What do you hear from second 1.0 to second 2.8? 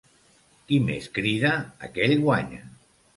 crida, aquell guanya.